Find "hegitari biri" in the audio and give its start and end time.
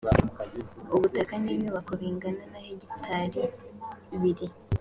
2.65-4.47